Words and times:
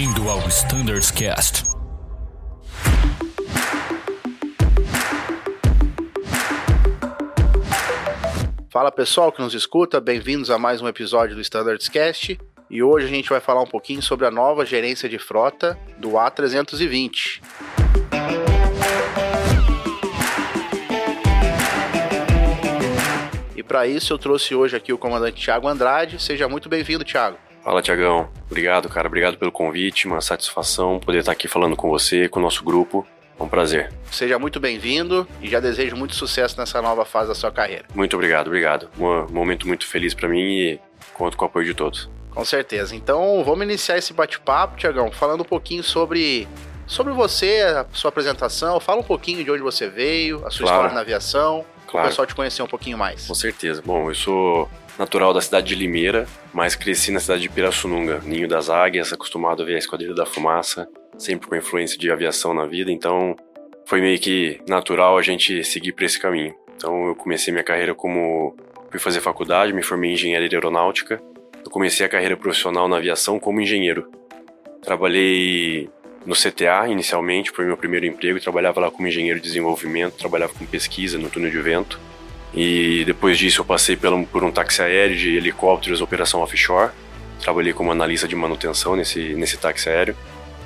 Bem-vindo 0.00 0.30
ao 0.30 0.38
Standards 0.48 1.10
Cast. 1.10 1.62
Fala 8.70 8.90
pessoal 8.90 9.30
que 9.30 9.42
nos 9.42 9.52
escuta, 9.52 10.00
bem-vindos 10.00 10.50
a 10.50 10.56
mais 10.56 10.80
um 10.80 10.88
episódio 10.88 11.34
do 11.34 11.42
Standards 11.42 11.90
Cast. 11.90 12.40
E 12.70 12.82
hoje 12.82 13.04
a 13.04 13.10
gente 13.10 13.28
vai 13.28 13.40
falar 13.40 13.60
um 13.60 13.66
pouquinho 13.66 14.00
sobre 14.00 14.24
a 14.24 14.30
nova 14.30 14.64
gerência 14.64 15.06
de 15.06 15.18
frota 15.18 15.78
do 15.98 16.12
A320. 16.12 17.42
E 23.54 23.62
para 23.62 23.86
isso 23.86 24.14
eu 24.14 24.18
trouxe 24.18 24.54
hoje 24.54 24.74
aqui 24.74 24.94
o 24.94 24.98
comandante 24.98 25.42
Tiago 25.42 25.68
Andrade. 25.68 26.18
Seja 26.22 26.48
muito 26.48 26.70
bem-vindo, 26.70 27.04
Tiago. 27.04 27.49
Fala, 27.62 27.82
Tiagão. 27.82 28.28
Obrigado, 28.50 28.88
cara. 28.88 29.06
Obrigado 29.06 29.36
pelo 29.36 29.52
convite. 29.52 30.06
Uma 30.06 30.20
satisfação 30.20 30.98
poder 30.98 31.18
estar 31.18 31.32
aqui 31.32 31.46
falando 31.46 31.76
com 31.76 31.88
você, 31.90 32.28
com 32.28 32.40
o 32.40 32.42
nosso 32.42 32.64
grupo. 32.64 33.06
É 33.38 33.42
um 33.42 33.48
prazer. 33.48 33.90
Seja 34.10 34.38
muito 34.38 34.60
bem-vindo 34.60 35.26
e 35.40 35.48
já 35.48 35.60
desejo 35.60 35.96
muito 35.96 36.14
sucesso 36.14 36.58
nessa 36.58 36.80
nova 36.82 37.04
fase 37.04 37.28
da 37.28 37.34
sua 37.34 37.50
carreira. 37.50 37.84
Muito 37.94 38.14
obrigado, 38.14 38.48
obrigado. 38.48 38.88
Um 38.98 39.26
momento 39.32 39.66
muito 39.66 39.86
feliz 39.86 40.12
para 40.12 40.28
mim 40.28 40.40
e 40.42 40.80
conto 41.14 41.36
com 41.36 41.44
o 41.44 41.48
apoio 41.48 41.64
de 41.66 41.74
todos. 41.74 42.08
Com 42.30 42.44
certeza. 42.44 42.94
Então, 42.94 43.42
vamos 43.44 43.62
iniciar 43.62 43.96
esse 43.98 44.12
bate-papo, 44.12 44.76
Tiagão, 44.76 45.10
falando 45.10 45.40
um 45.40 45.44
pouquinho 45.44 45.82
sobre 45.82 46.46
sobre 46.86 47.12
você, 47.12 47.60
a 47.62 47.86
sua 47.92 48.08
apresentação. 48.08 48.80
Fala 48.80 49.00
um 49.00 49.04
pouquinho 49.04 49.44
de 49.44 49.50
onde 49.50 49.62
você 49.62 49.88
veio, 49.88 50.44
a 50.46 50.50
sua 50.50 50.66
Claro. 50.66 50.76
história 50.78 50.94
na 50.94 51.00
aviação, 51.00 51.64
Claro. 51.90 52.06
o 52.06 52.10
pessoal 52.10 52.26
te 52.26 52.34
conhecer 52.34 52.62
um 52.62 52.68
pouquinho 52.68 52.96
mais. 52.96 53.26
Com 53.26 53.34
certeza. 53.34 53.82
Bom, 53.84 54.08
eu 54.08 54.14
sou 54.14 54.68
natural 54.96 55.34
da 55.34 55.40
cidade 55.40 55.66
de 55.68 55.74
Limeira, 55.74 56.26
mas 56.52 56.76
cresci 56.76 57.10
na 57.10 57.18
cidade 57.18 57.42
de 57.42 57.48
Pirassununga, 57.48 58.20
ninho 58.24 58.46
das 58.46 58.70
águias, 58.70 59.12
acostumado 59.12 59.62
a 59.62 59.66
ver 59.66 59.74
a 59.74 59.78
Esquadrilha 59.78 60.14
da 60.14 60.24
Fumaça, 60.24 60.88
sempre 61.18 61.48
com 61.48 61.56
influência 61.56 61.98
de 61.98 62.10
aviação 62.10 62.54
na 62.54 62.64
vida, 62.64 62.92
então 62.92 63.34
foi 63.86 64.00
meio 64.00 64.20
que 64.20 64.60
natural 64.68 65.18
a 65.18 65.22
gente 65.22 65.64
seguir 65.64 65.92
por 65.92 66.04
esse 66.04 66.18
caminho. 66.18 66.54
Então 66.76 67.08
eu 67.08 67.14
comecei 67.16 67.52
minha 67.52 67.64
carreira 67.64 67.94
como 67.94 68.54
fui 68.90 69.00
fazer 69.00 69.20
faculdade, 69.20 69.72
me 69.72 69.82
formei 69.82 70.10
em 70.10 70.14
engenharia 70.14 70.48
aeronáutica. 70.52 71.20
Eu 71.64 71.70
comecei 71.70 72.06
a 72.06 72.08
carreira 72.08 72.36
profissional 72.36 72.88
na 72.88 72.96
aviação 72.96 73.38
como 73.38 73.60
engenheiro. 73.60 74.10
Trabalhei 74.82 75.90
no 76.24 76.34
CTA 76.34 76.88
inicialmente, 76.88 77.50
foi 77.50 77.64
meu 77.64 77.76
primeiro 77.76 78.06
emprego, 78.06 78.40
trabalhava 78.40 78.80
lá 78.80 78.90
como 78.90 79.08
engenheiro 79.08 79.40
de 79.40 79.46
desenvolvimento, 79.46 80.18
trabalhava 80.18 80.52
com 80.52 80.66
pesquisa 80.66 81.18
no 81.18 81.30
túnel 81.30 81.50
de 81.50 81.60
vento. 81.60 81.98
E 82.52 83.04
depois 83.04 83.38
disso 83.38 83.60
eu 83.60 83.64
passei 83.64 83.96
por 83.96 84.44
um 84.44 84.50
táxi 84.50 84.82
aéreo 84.82 85.16
de 85.16 85.36
helicópteros 85.36 86.00
operação 86.00 86.40
offshore. 86.40 86.90
Trabalhei 87.40 87.72
como 87.72 87.90
analista 87.90 88.28
de 88.28 88.36
manutenção 88.36 88.96
nesse, 88.96 89.34
nesse 89.34 89.56
táxi 89.56 89.88
aéreo. 89.88 90.16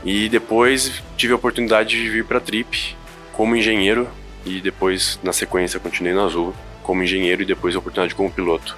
E 0.05 0.29
depois 0.29 1.03
tive 1.17 1.33
a 1.33 1.37
oportunidade 1.37 1.91
de 1.91 2.11
vir 2.11 2.25
para 2.25 2.39
a 2.39 2.41
Trip 2.41 2.97
como 3.33 3.55
engenheiro 3.55 4.09
e 4.45 4.61
depois 4.61 5.19
na 5.23 5.33
sequência 5.33 5.81
continuei 5.81 6.15
na 6.15 6.25
Azul 6.25 6.55
como 6.83 7.03
engenheiro 7.03 7.43
e 7.43 7.47
depois 7.47 7.75
a 7.75 7.79
oportunidade 7.79 8.15
como 8.15 8.31
piloto. 8.31 8.77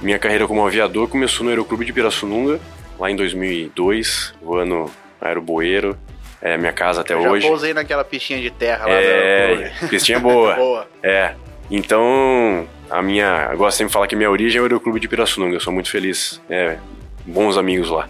Minha 0.00 0.18
carreira 0.18 0.46
como 0.46 0.66
aviador 0.66 1.08
começou 1.08 1.44
no 1.44 1.50
Aeroclube 1.50 1.84
de 1.84 1.92
Pirassununga, 1.92 2.60
lá 2.98 3.10
em 3.10 3.16
2002, 3.16 4.34
voando 4.42 4.90
aeroboeiro, 5.28 5.96
é 6.42 6.56
minha 6.56 6.72
casa 6.72 7.00
até 7.00 7.14
Eu 7.14 7.22
já 7.22 7.30
hoje. 7.30 7.46
pousei 7.46 7.72
naquela 7.74 8.04
pistinha 8.04 8.40
de 8.40 8.50
terra 8.50 8.86
lá 8.86 8.94
do 8.94 9.00
É, 9.06 9.44
aeroporto. 9.46 9.88
pistinha 9.88 10.18
boa. 10.20 10.54
Boa. 10.56 10.86
É. 11.02 11.34
Então, 11.70 12.66
a 12.90 13.02
minha. 13.02 13.48
Eu 13.52 13.56
gosto 13.58 13.78
sempre 13.78 13.88
de 13.88 13.94
falar 13.94 14.06
que 14.06 14.14
minha 14.16 14.30
origem 14.30 14.58
é 14.58 14.60
o 14.60 14.64
Aeroclube 14.64 15.00
de 15.00 15.08
Pirassununga. 15.08 15.56
Eu 15.56 15.60
sou 15.60 15.72
muito 15.72 15.90
feliz. 15.90 16.40
É, 16.48 16.76
bons 17.24 17.56
amigos 17.56 17.88
lá. 17.90 18.08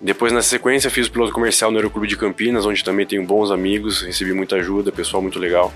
Depois, 0.00 0.32
na 0.32 0.42
sequência, 0.42 0.90
fiz 0.90 1.06
o 1.06 1.10
piloto 1.10 1.32
comercial 1.32 1.70
no 1.70 1.76
Aeroclube 1.78 2.06
de 2.06 2.16
Campinas, 2.16 2.64
onde 2.66 2.84
também 2.84 3.04
tenho 3.06 3.24
bons 3.24 3.50
amigos, 3.50 4.02
recebi 4.02 4.32
muita 4.32 4.56
ajuda, 4.56 4.92
pessoal 4.92 5.20
muito 5.22 5.38
legal. 5.38 5.72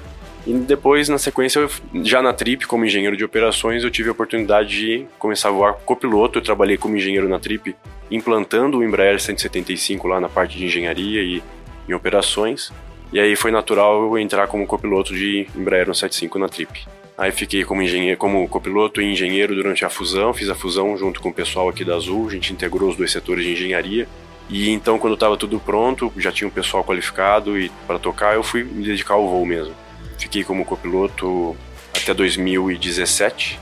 E 0.47 0.53
depois, 0.54 1.08
na 1.08 1.19
sequência, 1.19 1.60
eu- 1.60 1.70
já 2.03 2.20
na 2.20 2.32
Trip, 2.32 2.66
como 2.66 2.84
engenheiro 2.84 3.16
de 3.16 3.25
operações, 3.25 3.84
eu 3.84 3.91
tive 3.91 4.08
a 4.08 4.12
oportunidade 4.12 4.70
de 4.70 5.06
começar 5.19 5.48
a 5.48 5.53
voar 5.53 5.75
copiloto. 5.75 6.38
Eu 6.38 6.42
trabalhei 6.42 6.76
como 6.76 6.97
engenheiro 6.97 7.28
na 7.28 7.38
Trip, 7.38 7.76
implantando 8.10 8.78
o 8.78 8.84
Embraer 8.84 9.20
175 9.20 10.08
lá 10.08 10.20
na 10.20 10.28
parte 10.28 10.58
de 10.58 10.64
engenharia 10.64 11.22
e 11.22 11.42
em 11.88 11.94
operações. 11.94 12.72
E 13.12 13.20
aí 13.20 13.36
foi 13.36 13.50
natural 13.53 14.03
eu 14.03 14.19
entrar 14.19 14.48
como 14.48 14.66
copiloto 14.66 15.14
de 15.14 15.47
Embraer 15.54 15.84
175 15.84 16.38
na 16.38 16.48
Trip. 16.48 16.86
Aí 17.16 17.30
fiquei 17.30 17.62
como 17.62 17.82
engenheiro, 17.82 18.19
como 18.19 18.48
copiloto 18.48 19.00
e 19.00 19.04
engenheiro 19.12 19.54
durante 19.54 19.84
a 19.84 19.91
fusão, 19.91 20.32
fiz 20.32 20.48
a 20.48 20.54
fusão 20.54 20.97
junto 20.97 21.20
com 21.20 21.28
o 21.28 21.32
pessoal 21.32 21.69
aqui 21.69 21.84
da 21.84 21.94
Azul, 21.94 22.26
a 22.26 22.32
gente 22.32 22.53
integrou 22.53 22.88
os 22.88 22.97
dois 22.97 23.12
setores 23.12 23.44
de 23.44 23.53
engenharia. 23.53 24.09
E 24.50 24.70
então 24.70 24.98
quando 24.98 25.14
estava 25.14 25.36
tudo 25.36 25.60
pronto, 25.60 26.12
já 26.16 26.32
tinha 26.32 26.48
um 26.48 26.50
pessoal 26.50 26.82
qualificado 26.82 27.56
e 27.59 27.70
para 27.86 27.98
tocar, 27.98 28.34
eu 28.34 28.42
fui 28.42 28.64
me 28.64 28.82
dedicar 28.84 29.14
ao 29.14 29.28
voo 29.28 29.44
mesmo. 29.47 29.74
Fiquei 30.22 30.44
como 30.44 30.65
copiloto 30.65 31.56
até 32.00 32.15
2017. 32.15 33.59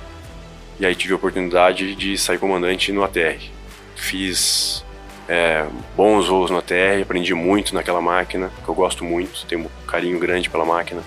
E 0.78 0.84
aí 0.84 0.94
tive 0.94 1.15
a 1.15 1.16
oportunidade 1.16 1.94
de 1.94 2.19
sair 2.19 2.37
comandante 2.37 2.93
no 2.93 3.03
ATR. 3.03 3.43
Fiz 3.97 4.84
é, 5.26 5.66
bons 5.97 6.28
voos 6.28 6.50
no 6.50 6.59
ATR, 6.59 7.00
aprendi 7.03 7.32
muito 7.32 7.75
naquela 7.75 8.03
máquina, 8.03 8.53
que 8.62 8.69
eu 8.69 8.75
gosto 8.75 9.06
muito, 9.06 9.47
tenho 9.47 9.62
um 9.62 9.87
carinho 9.87 10.19
grande 10.19 10.50
pela 10.50 10.66
máquina. 10.66 11.03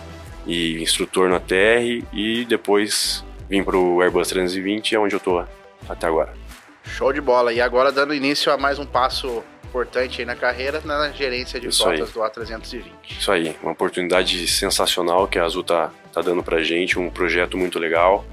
E 0.48 0.82
instrutor 0.82 1.30
no 1.30 1.36
ATR 1.36 2.04
e 2.12 2.46
depois 2.46 3.24
vim 3.48 3.64
pro 3.64 4.02
Airbus 4.02 4.30
320, 4.30 4.96
é 4.96 5.00
onde 5.00 5.14
eu 5.14 5.20
tô 5.20 5.46
até 5.88 6.08
agora. 6.08 6.34
Show 6.84 7.14
de 7.14 7.22
bola. 7.22 7.54
E 7.54 7.62
agora 7.62 7.92
dando 7.92 8.12
início 8.12 8.52
a 8.52 8.58
mais 8.58 8.80
um 8.80 8.88
passo 8.88 9.44
importante 9.74 10.22
aí 10.22 10.26
na 10.26 10.36
carreira, 10.36 10.80
na 10.86 11.10
gerência 11.10 11.60
de 11.60 11.68
Isso 11.68 11.84
frotas 11.84 12.12
do 12.12 12.20
A320. 12.20 12.84
Isso 13.10 13.32
aí, 13.32 13.56
uma 13.64 13.72
oportunidade 13.72 14.48
sensacional 14.48 15.28
que 15.28 15.40
a 15.40 15.46
Azul 15.46 15.64
tá, 15.64 15.92
tá 16.12 16.22
dando 16.22 16.44
pra 16.44 16.62
gente, 16.62 17.00
um 17.00 17.10
projeto 17.10 17.58
muito 17.58 17.80
legal, 17.80 18.24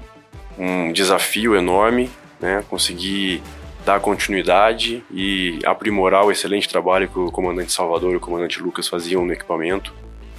um 0.55 0.91
desafio 0.91 1.55
enorme, 1.55 2.11
né? 2.39 2.63
Conseguir 2.69 3.41
dar 3.83 3.99
continuidade 3.99 5.03
e 5.11 5.57
aprimorar 5.65 6.23
o 6.23 6.31
excelente 6.31 6.69
trabalho 6.69 7.09
que 7.09 7.17
o 7.17 7.31
comandante 7.31 7.71
Salvador 7.71 8.13
e 8.13 8.17
o 8.17 8.19
comandante 8.19 8.61
Lucas 8.61 8.87
faziam 8.87 9.25
no 9.25 9.33
equipamento. 9.33 9.91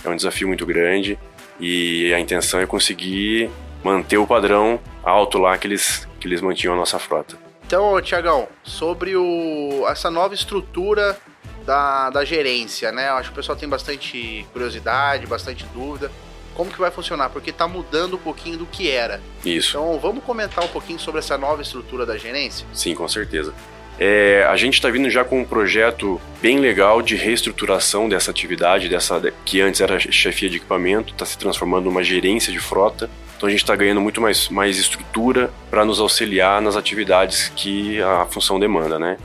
É 0.05 0.09
um 0.09 0.15
desafio 0.15 0.47
muito 0.47 0.65
grande 0.65 1.19
e 1.59 2.15
a 2.15 2.21
intenção 2.21 2.61
é 2.61 2.67
conseguir 2.67 3.51
manter 3.83 4.19
o 4.19 4.27
padrão 4.27 4.79
alto 5.03 5.39
lá 5.39 5.59
que 5.59 5.67
eles, 5.67 6.09
que 6.21 6.29
eles 6.29 6.41
mantinham 6.41 6.75
a 6.75 6.77
nossa 6.77 7.01
frota. 7.01 7.37
Então, 7.73 7.99
Tiagão, 8.03 8.51
sobre 8.63 9.17
o, 9.17 9.87
essa 9.89 10.11
nova 10.11 10.35
estrutura 10.35 11.17
da, 11.65 12.11
da 12.11 12.23
gerência, 12.23 12.93
né? 12.93 13.09
Eu 13.09 13.15
acho 13.15 13.31
que 13.31 13.33
o 13.33 13.37
pessoal 13.37 13.57
tem 13.57 13.67
bastante 13.67 14.47
curiosidade, 14.53 15.27
bastante 15.27 15.65
dúvida. 15.73 16.13
Como 16.53 16.71
que 16.71 16.79
vai 16.79 16.91
funcionar? 16.91 17.31
Porque 17.31 17.51
tá 17.51 17.67
mudando 17.67 18.17
um 18.17 18.19
pouquinho 18.19 18.59
do 18.59 18.67
que 18.67 18.91
era. 18.91 19.23
Isso. 19.43 19.71
Então, 19.71 19.99
vamos 19.99 20.23
comentar 20.23 20.63
um 20.63 20.69
pouquinho 20.69 20.99
sobre 20.99 21.21
essa 21.21 21.39
nova 21.39 21.63
estrutura 21.63 22.05
da 22.05 22.19
gerência? 22.19 22.67
Sim, 22.75 22.95
com 22.95 23.09
certeza. 23.09 23.55
É, 23.99 24.47
a 24.51 24.57
gente 24.59 24.75
está 24.75 24.91
vindo 24.91 25.09
já 25.09 25.25
com 25.25 25.41
um 25.41 25.45
projeto 25.47 26.21
bem 26.43 26.59
legal 26.59 27.01
de 27.01 27.17
reestruturação 27.17 28.07
dessa 28.07 28.31
atividade, 28.31 28.87
dessa 28.87 29.19
que 29.47 29.63
antes 29.63 29.81
era 29.81 29.99
chefia 29.99 30.51
de 30.51 30.59
equipamento, 30.59 31.15
está 31.15 31.25
se 31.25 31.39
transformando 31.39 31.87
numa 31.87 32.05
gerência 32.05 32.53
de 32.53 32.61
frota. 32.61 33.09
Então 33.43 33.49
a 33.49 33.51
gente 33.51 33.65
está 33.65 33.75
ganhando 33.75 34.01
muito 34.01 34.21
mais, 34.21 34.49
mais 34.49 34.79
estrutura 34.79 35.51
para 35.69 35.85
nos 35.85 35.99
auxiliar 35.99 36.63
nas 36.63 36.77
atividades 36.77 37.49
que 37.49 38.01
a 38.01 38.25
função 38.25 38.61
demanda, 38.61 39.01
né? 39.01 39.19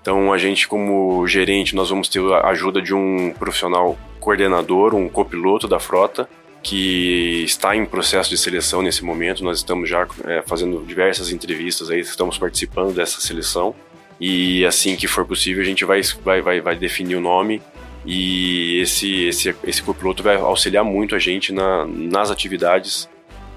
Então 0.00 0.32
a 0.32 0.38
gente 0.38 0.66
como 0.66 1.26
gerente 1.26 1.76
nós 1.76 1.90
vamos 1.90 2.08
ter 2.08 2.22
a 2.32 2.48
ajuda 2.48 2.80
de 2.80 2.94
um 2.94 3.34
profissional 3.38 3.98
coordenador, 4.18 4.94
um 4.94 5.10
copiloto 5.10 5.68
da 5.68 5.78
frota 5.78 6.26
que 6.62 7.42
está 7.44 7.76
em 7.76 7.84
processo 7.84 8.30
de 8.30 8.38
seleção 8.38 8.80
nesse 8.80 9.04
momento. 9.04 9.44
Nós 9.44 9.58
estamos 9.58 9.90
já 9.90 10.08
é, 10.24 10.40
fazendo 10.40 10.82
diversas 10.86 11.30
entrevistas 11.30 11.90
aí, 11.90 12.00
estamos 12.00 12.38
participando 12.38 12.94
dessa 12.94 13.20
seleção 13.20 13.74
e 14.18 14.64
assim 14.64 14.96
que 14.96 15.06
for 15.06 15.26
possível 15.26 15.60
a 15.62 15.66
gente 15.66 15.84
vai, 15.84 16.00
vai, 16.24 16.40
vai, 16.40 16.60
vai 16.62 16.76
definir 16.76 17.16
o 17.16 17.20
nome 17.20 17.60
e 18.06 18.80
esse, 18.80 19.24
esse, 19.24 19.54
esse 19.64 19.82
copiloto 19.82 20.22
vai 20.22 20.36
auxiliar 20.36 20.82
muito 20.82 21.14
a 21.14 21.18
gente 21.18 21.52
na, 21.52 21.84
nas 21.84 22.30
atividades 22.30 23.06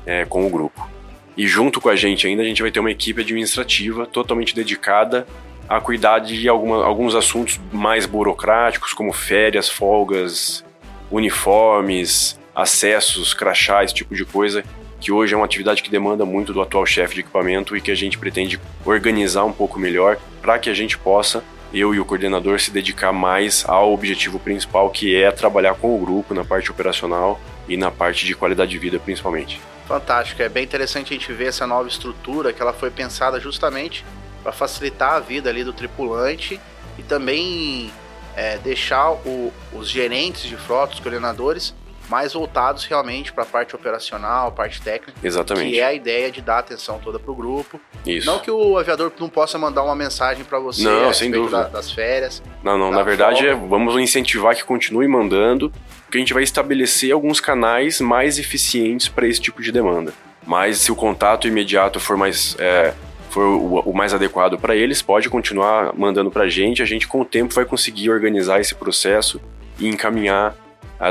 é, 0.05 0.25
com 0.25 0.45
o 0.45 0.49
grupo. 0.49 0.89
E 1.35 1.47
junto 1.47 1.81
com 1.81 1.89
a 1.89 1.95
gente 1.95 2.27
ainda 2.27 2.43
a 2.43 2.45
gente 2.45 2.61
vai 2.61 2.71
ter 2.71 2.79
uma 2.79 2.91
equipe 2.91 3.21
administrativa 3.21 4.05
totalmente 4.05 4.55
dedicada 4.55 5.25
a 5.67 5.79
cuidar 5.79 6.19
de 6.19 6.47
alguma, 6.47 6.85
alguns 6.85 7.15
assuntos 7.15 7.59
mais 7.71 8.05
burocráticos, 8.05 8.93
como 8.93 9.11
férias, 9.11 9.69
folgas, 9.69 10.63
uniformes, 11.09 12.39
acessos, 12.55 13.33
crachá, 13.33 13.83
esse 13.83 13.93
tipo 13.93 14.13
de 14.13 14.25
coisa, 14.25 14.63
que 14.99 15.11
hoje 15.11 15.33
é 15.33 15.37
uma 15.37 15.45
atividade 15.45 15.81
que 15.81 15.89
demanda 15.89 16.25
muito 16.25 16.53
do 16.53 16.61
atual 16.61 16.85
chefe 16.85 17.15
de 17.15 17.19
equipamento 17.21 17.75
e 17.75 17.81
que 17.81 17.91
a 17.91 17.95
gente 17.95 18.17
pretende 18.17 18.59
organizar 18.85 19.43
um 19.43 19.51
pouco 19.51 19.79
melhor 19.79 20.17
para 20.41 20.59
que 20.59 20.69
a 20.69 20.73
gente 20.73 20.97
possa, 20.97 21.43
eu 21.73 21.93
e 21.95 21.99
o 21.99 22.05
coordenador, 22.05 22.59
se 22.59 22.71
dedicar 22.71 23.11
mais 23.11 23.65
ao 23.67 23.93
objetivo 23.93 24.39
principal, 24.39 24.89
que 24.89 25.15
é 25.15 25.31
trabalhar 25.31 25.73
com 25.73 25.95
o 25.95 25.97
grupo 25.99 26.33
na 26.33 26.45
parte 26.45 26.69
operacional 26.69 27.39
e 27.67 27.75
na 27.75 27.89
parte 27.89 28.25
de 28.25 28.35
qualidade 28.35 28.71
de 28.71 28.77
vida, 28.77 28.99
principalmente. 28.99 29.59
Fantástico, 29.93 30.41
é 30.41 30.49
bem 30.49 30.63
interessante 30.63 31.13
a 31.13 31.17
gente 31.17 31.31
ver 31.31 31.49
essa 31.49 31.67
nova 31.67 31.87
estrutura 31.87 32.51
que 32.51 32.59
ela 32.59 32.73
foi 32.73 32.89
pensada 32.89 33.39
justamente 33.39 34.03
para 34.41 34.51
facilitar 34.51 35.13
a 35.13 35.19
vida 35.19 35.51
ali 35.51 35.63
do 35.63 35.71
tripulante 35.71 36.59
e 36.97 37.03
também 37.03 37.91
é, 38.35 38.57
deixar 38.57 39.11
o, 39.11 39.53
os 39.71 39.87
gerentes 39.87 40.45
de 40.45 40.57
frota, 40.57 40.95
os 40.95 40.99
coordenadores, 40.99 41.75
mais 42.09 42.33
voltados 42.33 42.85
realmente 42.85 43.31
para 43.31 43.43
a 43.43 43.45
parte 43.45 43.75
operacional, 43.75 44.51
parte 44.51 44.81
técnica. 44.81 45.13
Exatamente. 45.23 45.69
Que 45.69 45.79
é 45.79 45.85
a 45.85 45.93
ideia 45.93 46.31
de 46.31 46.41
dar 46.41 46.57
atenção 46.57 46.97
toda 46.97 47.19
para 47.19 47.31
o 47.31 47.35
grupo. 47.35 47.79
Isso. 48.03 48.25
Não 48.25 48.39
que 48.39 48.49
o 48.49 48.79
aviador 48.79 49.11
não 49.19 49.29
possa 49.29 49.59
mandar 49.59 49.83
uma 49.83 49.95
mensagem 49.95 50.43
para 50.43 50.57
você 50.57 50.83
não, 50.83 51.13
sem 51.13 51.29
dúvida. 51.29 51.65
Da, 51.65 51.69
das 51.69 51.91
férias. 51.91 52.41
Não, 52.63 52.79
não. 52.79 52.89
Na 52.89 53.03
verdade, 53.03 53.45
é, 53.45 53.53
vamos 53.53 53.95
incentivar 54.01 54.55
que 54.55 54.63
continue 54.63 55.07
mandando, 55.07 55.71
porque 56.13 56.19
a 56.19 56.21
gente 56.21 56.33
vai 56.35 56.43
estabelecer 56.43 57.11
alguns 57.11 57.39
canais 57.39 57.99
mais 57.99 58.37
eficientes 58.37 59.07
para 59.07 59.27
esse 59.27 59.41
tipo 59.41 59.63
de 59.63 59.71
demanda. 59.71 60.13
Mas 60.45 60.77
se 60.77 60.91
o 60.91 60.95
contato 60.95 61.47
imediato 61.47 61.99
for 61.99 62.15
mais 62.15 62.55
é, 62.59 62.93
for 63.31 63.43
o, 63.43 63.79
o, 63.79 63.93
mais 63.95 64.13
adequado 64.13 64.59
para 64.59 64.75
eles, 64.75 65.01
pode 65.01 65.27
continuar 65.27 65.91
mandando 65.97 66.29
para 66.29 66.43
a 66.43 66.47
gente. 66.47 66.83
A 66.83 66.85
gente 66.85 67.07
com 67.07 67.21
o 67.21 67.25
tempo 67.25 67.51
vai 67.55 67.65
conseguir 67.65 68.11
organizar 68.11 68.61
esse 68.61 68.75
processo 68.75 69.41
e 69.79 69.87
encaminhar 69.87 70.55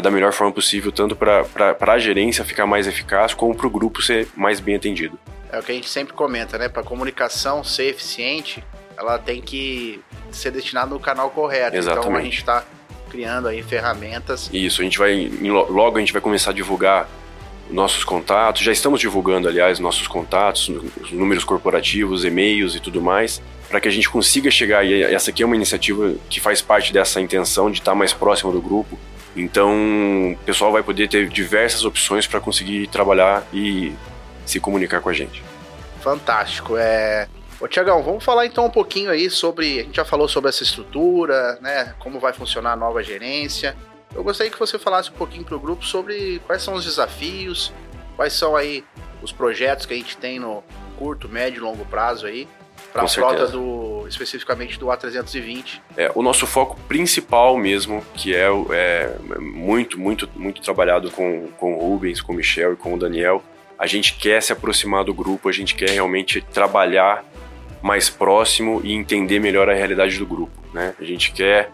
da 0.00 0.08
melhor 0.08 0.32
forma 0.32 0.52
possível, 0.52 0.92
tanto 0.92 1.16
para 1.16 1.76
a 1.80 1.98
gerência 1.98 2.44
ficar 2.44 2.64
mais 2.64 2.86
eficaz, 2.86 3.34
como 3.34 3.56
para 3.56 3.66
o 3.66 3.70
grupo 3.70 4.00
ser 4.00 4.28
mais 4.36 4.60
bem 4.60 4.76
atendido. 4.76 5.18
É 5.50 5.58
o 5.58 5.62
que 5.64 5.72
a 5.72 5.74
gente 5.74 5.88
sempre 5.88 6.14
comenta, 6.14 6.56
né? 6.56 6.68
Para 6.68 6.80
a 6.80 6.84
comunicação 6.84 7.64
ser 7.64 7.88
eficiente, 7.88 8.64
ela 8.96 9.18
tem 9.18 9.42
que 9.42 10.00
ser 10.30 10.52
destinada 10.52 10.90
no 10.90 11.00
canal 11.00 11.28
correto. 11.30 11.76
Exatamente. 11.76 12.08
Então 12.08 12.16
a 12.16 12.22
gente 12.22 12.38
está 12.38 12.64
criando 13.12 13.46
aí 13.46 13.62
ferramentas. 13.62 14.48
Isso, 14.50 14.80
a 14.80 14.84
gente 14.84 14.98
vai 14.98 15.30
logo 15.68 15.98
a 15.98 16.00
gente 16.00 16.14
vai 16.14 16.22
começar 16.22 16.50
a 16.50 16.54
divulgar 16.54 17.06
nossos 17.70 18.04
contatos. 18.04 18.62
Já 18.62 18.72
estamos 18.72 19.00
divulgando, 19.00 19.46
aliás, 19.46 19.78
nossos 19.78 20.06
contatos, 20.06 20.70
os 21.00 21.12
números 21.12 21.44
corporativos, 21.44 22.24
e-mails 22.24 22.74
e 22.74 22.80
tudo 22.80 23.02
mais, 23.02 23.42
para 23.68 23.80
que 23.80 23.88
a 23.88 23.90
gente 23.90 24.08
consiga 24.08 24.50
chegar. 24.50 24.84
E 24.84 25.02
essa 25.02 25.30
aqui 25.30 25.42
é 25.42 25.46
uma 25.46 25.54
iniciativa 25.54 26.14
que 26.30 26.40
faz 26.40 26.62
parte 26.62 26.90
dessa 26.90 27.20
intenção 27.20 27.70
de 27.70 27.80
estar 27.80 27.94
mais 27.94 28.14
próximo 28.14 28.50
do 28.50 28.62
grupo. 28.62 28.98
Então, 29.36 30.32
o 30.32 30.44
pessoal 30.44 30.72
vai 30.72 30.82
poder 30.82 31.08
ter 31.08 31.28
diversas 31.28 31.84
opções 31.84 32.26
para 32.26 32.40
conseguir 32.40 32.86
trabalhar 32.88 33.46
e 33.52 33.92
se 34.44 34.58
comunicar 34.58 35.00
com 35.00 35.08
a 35.10 35.12
gente. 35.12 35.42
Fantástico. 36.00 36.76
É... 36.76 37.28
Ô, 37.62 37.68
Tiagão, 37.68 38.02
vamos 38.02 38.24
falar 38.24 38.44
então 38.44 38.66
um 38.66 38.70
pouquinho 38.70 39.08
aí 39.08 39.30
sobre. 39.30 39.78
A 39.78 39.82
gente 39.84 39.94
já 39.94 40.04
falou 40.04 40.26
sobre 40.26 40.50
essa 40.50 40.64
estrutura, 40.64 41.56
né? 41.60 41.94
Como 42.00 42.18
vai 42.18 42.32
funcionar 42.32 42.72
a 42.72 42.76
nova 42.76 43.04
gerência. 43.04 43.76
Eu 44.12 44.24
gostaria 44.24 44.50
que 44.50 44.58
você 44.58 44.80
falasse 44.80 45.10
um 45.10 45.14
pouquinho 45.14 45.44
para 45.44 45.54
o 45.54 45.60
grupo 45.60 45.84
sobre 45.84 46.40
quais 46.44 46.60
são 46.60 46.74
os 46.74 46.84
desafios, 46.84 47.72
quais 48.16 48.32
são 48.32 48.56
aí 48.56 48.84
os 49.22 49.30
projetos 49.30 49.86
que 49.86 49.94
a 49.94 49.96
gente 49.96 50.16
tem 50.16 50.40
no 50.40 50.64
curto, 50.98 51.28
médio 51.28 51.58
e 51.58 51.60
longo 51.60 51.84
prazo 51.84 52.26
aí 52.26 52.48
para 52.92 53.04
a 53.04 53.08
frota 53.08 53.46
do 53.46 54.06
especificamente 54.08 54.76
do 54.76 54.86
A320. 54.86 55.80
É, 55.96 56.10
o 56.16 56.22
nosso 56.22 56.48
foco 56.48 56.76
principal 56.88 57.56
mesmo, 57.56 58.04
que 58.14 58.34
é, 58.34 58.48
é 58.72 59.16
muito, 59.38 60.00
muito, 60.00 60.28
muito 60.34 60.60
trabalhado 60.60 61.12
com, 61.12 61.46
com 61.58 61.74
o 61.76 61.90
Rubens, 61.92 62.20
com 62.20 62.32
o 62.32 62.36
Michel 62.36 62.72
e 62.72 62.76
com 62.76 62.92
o 62.92 62.98
Daniel, 62.98 63.40
a 63.78 63.86
gente 63.86 64.14
quer 64.14 64.42
se 64.42 64.52
aproximar 64.52 65.04
do 65.04 65.14
grupo, 65.14 65.48
a 65.48 65.52
gente 65.52 65.76
quer 65.76 65.90
realmente 65.90 66.40
trabalhar 66.40 67.24
mais 67.82 68.08
próximo 68.08 68.80
e 68.84 68.92
entender 68.92 69.40
melhor 69.40 69.68
a 69.68 69.74
realidade 69.74 70.16
do 70.18 70.26
grupo. 70.26 70.52
Né? 70.72 70.94
A 71.00 71.04
gente 71.04 71.32
quer 71.32 71.70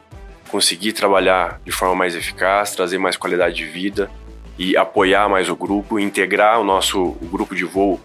conseguir 0.48 0.92
trabalhar 0.92 1.60
de 1.64 1.70
forma 1.70 1.94
mais 1.94 2.14
eficaz, 2.16 2.74
trazer 2.74 2.98
mais 2.98 3.16
qualidade 3.16 3.56
de 3.56 3.66
vida 3.66 4.10
e 4.58 4.76
apoiar 4.76 5.28
mais 5.28 5.48
o 5.48 5.54
grupo, 5.54 6.00
integrar 6.00 6.60
o 6.60 6.64
nosso 6.64 6.98
o 7.00 7.28
grupo 7.30 7.54
de 7.54 7.64
voo 7.64 8.00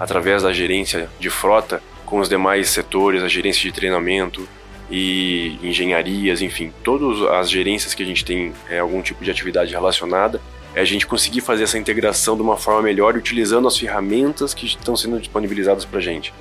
através 0.00 0.42
da 0.42 0.52
gerência 0.52 1.08
de 1.20 1.30
frota 1.30 1.82
com 2.04 2.18
os 2.18 2.28
demais 2.28 2.68
setores, 2.68 3.22
a 3.22 3.28
gerência 3.28 3.62
de 3.62 3.72
treinamento 3.72 4.48
e 4.90 5.58
engenharias, 5.62 6.42
enfim, 6.42 6.72
todas 6.82 7.22
as 7.30 7.48
gerências 7.48 7.94
que 7.94 8.02
a 8.02 8.06
gente 8.06 8.24
tem 8.24 8.52
é, 8.68 8.80
algum 8.80 9.00
tipo 9.00 9.24
de 9.24 9.30
atividade 9.30 9.72
relacionada, 9.72 10.40
é 10.74 10.80
a 10.80 10.84
gente 10.84 11.06
conseguir 11.06 11.40
fazer 11.40 11.64
essa 11.64 11.78
integração 11.78 12.36
de 12.36 12.42
uma 12.42 12.56
forma 12.56 12.82
melhor 12.82 13.16
utilizando 13.16 13.68
as 13.68 13.78
ferramentas 13.78 14.52
que 14.52 14.66
estão 14.66 14.96
sendo 14.96 15.18
disponibilizadas 15.18 15.84
para 15.84 15.98
a 15.98 16.02
gente. 16.02 16.32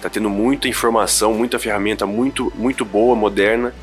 Está 0.00 0.08
tendo 0.08 0.30
muita 0.30 0.66
informação, 0.66 1.34
muita 1.34 1.58
ferramenta 1.58 2.06
muito, 2.06 2.50
muito 2.56 2.86
boa, 2.86 3.14
moderna, 3.14 3.74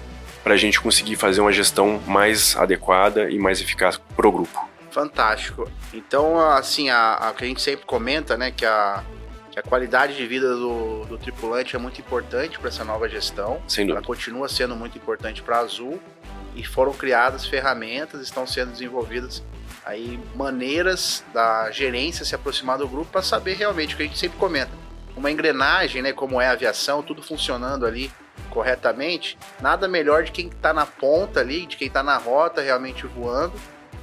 para 0.43 0.55
a 0.55 0.57
gente 0.57 0.81
conseguir 0.81 1.15
fazer 1.15 1.41
uma 1.41 1.51
gestão 1.51 2.01
mais 2.07 2.57
adequada 2.57 3.29
e 3.29 3.37
mais 3.37 3.61
eficaz 3.61 4.01
para 4.15 4.27
o 4.27 4.31
grupo. 4.31 4.67
Fantástico. 4.89 5.69
Então, 5.93 6.39
assim, 6.39 6.89
a, 6.89 7.13
a, 7.13 7.33
que 7.33 7.43
a 7.43 7.47
gente 7.47 7.61
sempre 7.61 7.85
comenta, 7.85 8.35
né, 8.35 8.49
que 8.49 8.65
a, 8.65 9.03
que 9.51 9.59
a 9.59 9.61
qualidade 9.61 10.17
de 10.17 10.25
vida 10.25 10.55
do, 10.55 11.05
do 11.05 11.19
tripulante 11.19 11.75
é 11.75 11.79
muito 11.79 12.01
importante 12.01 12.57
para 12.57 12.69
essa 12.69 12.83
nova 12.83 13.07
gestão. 13.07 13.61
Sem 13.67 13.85
dúvida. 13.85 13.99
Ela 13.99 14.07
continua 14.07 14.49
sendo 14.49 14.75
muito 14.75 14.97
importante 14.97 15.43
para 15.43 15.57
a 15.57 15.59
Azul 15.59 16.01
e 16.55 16.63
foram 16.63 16.93
criadas 16.93 17.45
ferramentas, 17.45 18.21
estão 18.21 18.47
sendo 18.47 18.71
desenvolvidas 18.71 19.43
aí 19.85 20.19
maneiras 20.35 21.23
da 21.31 21.69
gerência 21.69 22.25
se 22.25 22.33
aproximar 22.33 22.79
do 22.79 22.87
grupo 22.87 23.11
para 23.11 23.21
saber 23.21 23.53
realmente 23.53 23.93
o 23.93 23.97
que 23.97 24.01
a 24.01 24.05
gente 24.07 24.17
sempre 24.17 24.39
comenta. 24.39 24.86
Uma 25.17 25.31
engrenagem, 25.31 26.01
né, 26.01 26.13
como 26.13 26.39
é 26.39 26.47
a 26.47 26.51
aviação, 26.51 27.01
tudo 27.01 27.23
funcionando 27.23 27.85
ali 27.85 28.11
corretamente, 28.51 29.37
nada 29.59 29.87
melhor 29.87 30.23
de 30.23 30.31
quem 30.31 30.47
está 30.47 30.71
na 30.71 30.85
ponta 30.85 31.39
ali, 31.39 31.65
de 31.65 31.75
quem 31.75 31.87
está 31.87 32.03
na 32.03 32.17
rota 32.17 32.61
realmente 32.61 33.05
voando, 33.07 33.53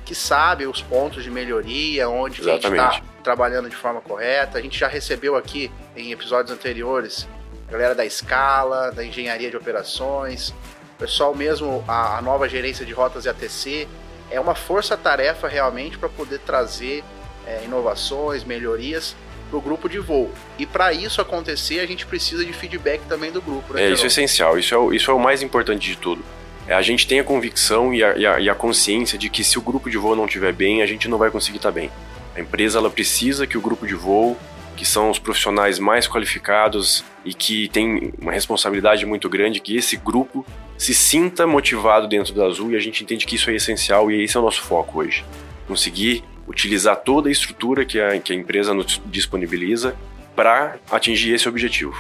que 0.05 0.15
sabe 0.15 0.67
os 0.67 0.83
pontos 0.83 1.23
de 1.23 1.31
melhoria, 1.31 2.09
onde 2.09 2.41
a 2.43 2.53
gente 2.53 2.67
está 2.67 3.01
trabalhando 3.23 3.71
de 3.71 3.77
forma 3.77 4.01
correta. 4.01 4.59
A 4.59 4.61
gente 4.61 4.79
já 4.79 4.87
recebeu 4.87 5.37
aqui 5.37 5.71
em 5.97 6.13
episódios 6.13 6.51
anteriores 6.51 7.27
a 7.67 7.73
galera 7.73 7.95
da 7.95 8.05
escala, 8.05 8.93
da 8.93 9.05
engenharia 9.05 9.51
de 9.51 9.57
operações, 9.57 10.51
o 10.51 10.99
pessoal 10.99 11.35
mesmo, 11.35 11.83
a, 11.89 12.19
a 12.19 12.23
nova 12.23 12.49
gerência 12.49 12.85
de 12.85 12.93
rotas 12.93 13.25
e 13.25 13.29
ATC. 13.29 13.89
É 14.31 14.39
uma 14.39 14.55
força-tarefa 14.55 15.49
realmente 15.49 15.97
para 15.97 16.09
poder 16.09 16.41
trazer 16.41 17.03
é, 17.47 17.65
inovações, 17.65 18.45
melhorias 18.45 19.17
para 19.55 19.59
o 19.59 19.61
grupo 19.61 19.89
de 19.89 19.99
voo. 19.99 20.31
E 20.59 20.67
para 20.67 20.93
isso 20.93 21.21
acontecer, 21.21 21.79
a 21.79 21.87
gente 21.87 22.05
precisa 22.07 22.45
de 22.45 22.53
feedback 22.53 23.03
também 23.09 23.31
do 23.31 23.41
grupo. 23.41 23.75
Né, 23.75 23.85
é, 23.85 23.93
isso 23.93 24.05
é 24.05 24.07
essencial, 24.09 24.59
isso 24.59 24.75
é, 24.75 24.79
o, 24.79 24.93
isso 24.93 25.11
é 25.11 25.15
o 25.15 25.19
mais 25.19 25.43
importante 25.43 25.87
de 25.89 25.97
tudo. 25.97 26.25
É, 26.67 26.75
a 26.75 26.83
gente 26.83 27.07
tem 27.07 27.21
a 27.21 27.25
convicção 27.25 27.95
e 27.95 28.03
a, 28.03 28.17
e, 28.17 28.27
a, 28.27 28.41
e 28.41 28.51
a, 28.51 28.55
consciência 28.55 29.17
de 29.19 29.29
que 29.29 29.45
se 29.45 29.59
o 29.59 29.63
grupo 29.63 29.89
de 29.89 29.97
voo 29.97 30.17
não 30.17 30.25
estiver 30.25 30.53
bem, 30.53 30.83
a 30.83 30.87
gente 30.87 31.09
não 31.09 31.19
vai 31.19 31.31
conseguir 31.31 31.59
estar 31.59 31.69
tá 31.69 31.75
bem. 31.75 31.91
A 32.35 32.41
empresa 32.41 32.79
ela 32.79 32.91
precisa 32.91 33.47
que 33.47 33.57
o 33.57 33.61
grupo 33.61 33.87
de 33.87 33.95
voo, 33.95 34.37
que 34.77 34.85
são 34.85 35.09
os 35.11 35.21
profissionais 35.21 35.79
mais 35.79 36.09
qualificados 36.09 37.05
e 37.25 37.33
que 37.33 37.69
tem 37.69 38.13
uma 38.21 38.33
responsabilidade 38.33 39.07
muito 39.07 39.29
grande, 39.29 39.61
que 39.61 39.77
esse 39.77 39.97
grupo 39.97 40.45
se 40.77 40.93
sinta 40.93 41.47
motivado 41.47 42.09
dentro 42.09 42.35
da 42.35 42.47
Azul 42.47 42.73
e 42.73 42.77
a 42.77 42.81
gente 42.81 43.05
entende 43.05 43.25
que 43.25 43.37
isso 43.37 43.51
é 43.51 43.55
essencial 43.55 44.11
e 44.11 44.25
esse 44.25 44.37
é 44.37 44.41
o 44.41 44.43
nosso 44.43 44.63
foco 44.63 44.99
hoje. 44.99 45.25
Conseguir 45.69 46.25
utilizar 46.47 46.97
toda 46.97 47.29
a 47.29 47.33
estrutura 47.33 47.85
que 47.85 48.01
a, 48.01 48.19
que 48.19 48.33
a 48.33 48.37
empresa 48.37 48.75
nos 48.75 49.01
disponibiliza 49.07 49.97
para 50.35 50.77
atingir 50.91 51.35
esse 51.35 51.49
objetivo. 51.49 51.95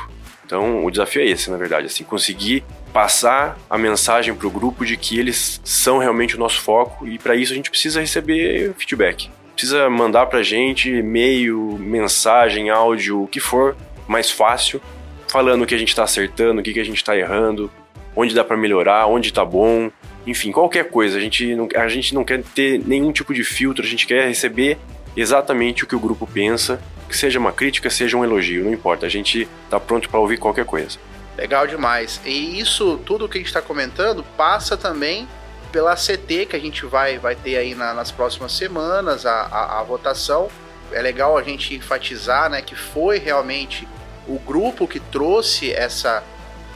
Então, 0.45 0.85
o 0.85 0.91
desafio 0.91 1.23
é 1.23 1.27
esse, 1.27 1.51
na 1.51 1.57
verdade, 1.57 1.87
assim, 1.87 2.05
conseguir 2.05 2.63
passar 2.93 3.59
a 3.69 3.79
mensagem 3.79 4.35
para 4.35 4.47
o 4.47 4.51
grupo 4.51 4.85
de 4.85 4.97
que 4.97 5.19
eles 5.19 5.61
são 5.65 5.99
realmente 5.99 6.37
o 6.37 6.39
nosso 6.39 6.61
foco 6.61 7.09
e 7.09 7.19
para 7.19 7.35
isso 7.35 7.53
a 7.53 7.57
gente 7.57 7.71
precisa 7.71 8.01
receber 8.01 8.75
feedback. 8.77 9.31
Precisa 9.55 9.89
mandar 9.89 10.27
para 10.27 10.41
a 10.41 10.43
gente 10.43 10.91
e-mail, 10.91 11.79
mensagem, 11.79 12.71
áudio, 12.71 13.23
o 13.23 13.27
que 13.27 13.41
for 13.41 13.77
mais 14.07 14.31
fácil, 14.31 14.81
falando 15.29 15.63
o 15.63 15.67
que 15.67 15.75
a 15.75 15.79
gente 15.79 15.89
está 15.89 16.05
acertando, 16.05 16.61
o 16.61 16.65
que, 16.65 16.73
que 16.73 16.81
a 16.81 16.85
gente 16.85 16.99
está 16.99 17.17
errando, 17.17 17.71
onde 18.15 18.35
dá 18.35 18.45
para 18.45 18.57
melhorar, 18.57 19.07
onde 19.07 19.29
está 19.29 19.45
bom, 19.45 19.91
enfim, 20.27 20.51
qualquer 20.53 20.91
coisa. 20.91 21.19
A 21.19 21.21
gente, 21.21 21.55
não, 21.55 21.69
a 21.75 21.89
gente 21.89 22.15
não 22.15 22.25
quer 22.25 22.43
ter 22.43 22.79
nenhum 22.85 23.13
tipo 23.13 23.35
de 23.35 23.45
filtro, 23.45 23.85
a 23.85 23.89
gente 23.89 24.07
quer 24.07 24.27
receber 24.29 24.79
exatamente 25.17 25.85
o 25.85 25.87
que 25.87 25.95
o 25.95 26.01
grupo 26.01 26.27
pensa, 26.27 26.81
que 27.09 27.17
seja 27.17 27.39
uma 27.39 27.53
crítica, 27.53 27.89
seja 27.91 28.17
um 28.17 28.25
elogio, 28.25 28.65
não 28.65 28.73
importa. 28.73 29.07
A 29.07 29.09
gente 29.09 29.49
está 29.65 29.79
pronto 29.79 30.09
para 30.09 30.19
ouvir 30.19 30.39
qualquer 30.39 30.65
coisa. 30.65 30.99
Legal 31.37 31.67
demais. 31.67 32.21
E 32.25 32.61
isso, 32.61 32.99
tudo 33.05 33.29
que 33.29 33.39
a 33.39 33.41
gente 33.41 33.49
está 33.49 33.61
comentando, 33.61 34.25
passa 34.37 34.77
também 34.77 35.29
pela 35.73 35.97
CT 35.97 36.47
que 36.47 36.55
a 36.55 36.59
gente 36.59 36.87
vai, 36.87 37.19
vai 37.19 37.35
ter 37.35 37.57
aí 37.57 37.75
na, 37.75 37.93
nas 37.93 38.13
próximas 38.13 38.53
semanas, 38.53 39.27
a, 39.27 39.43
a, 39.43 39.81
a, 39.81 39.83
votação. 39.83 40.49
É 40.93 41.03
legal 41.03 41.37
a 41.37 41.43
gente 41.43 41.75
enfatizar 41.75 42.49
né, 42.49 42.63
que 42.63 42.77
foi 42.77 43.19
realmente 43.19 43.89
o 44.29 44.39
grupo 44.39 44.87
que 44.87 45.01
trouxe 45.01 45.73
essa, 45.73 46.23